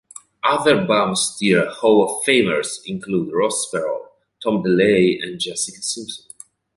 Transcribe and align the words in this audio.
Other 0.43 0.83
Bum 0.83 1.15
Steer 1.15 1.69
"Hall 1.69 2.03
of 2.03 2.25
Famers" 2.25 2.79
include 2.87 3.31
Ross 3.35 3.69
Perot, 3.71 4.07
Tom 4.41 4.63
DeLay, 4.63 5.19
and 5.21 5.39
Jessica 5.39 5.79
Simpson. 5.79 6.25